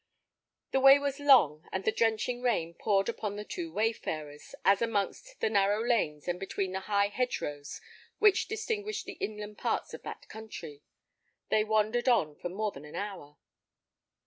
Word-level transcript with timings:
The 0.71 0.79
way 0.79 0.97
was 0.97 1.19
long, 1.19 1.69
and 1.71 1.85
the 1.85 1.91
drenching 1.91 2.41
rain 2.41 2.73
poured 2.73 3.07
upon 3.07 3.35
the 3.35 3.43
two 3.45 3.71
wayfarers, 3.71 4.55
as 4.65 4.81
amongst 4.81 5.39
the 5.41 5.47
narrow 5.51 5.85
lanes 5.87 6.27
and 6.27 6.39
between 6.39 6.71
the 6.71 6.79
high 6.89 7.09
hedgerows 7.09 7.79
which 8.17 8.47
distinguished 8.47 9.05
the 9.05 9.13
inland 9.21 9.59
parts 9.59 9.93
of 9.93 10.01
that 10.01 10.27
country, 10.27 10.81
they 11.49 11.63
wandered 11.63 12.09
on 12.09 12.35
for 12.35 12.49
more 12.49 12.71
than 12.71 12.83
an 12.83 12.95
hour. 12.95 13.37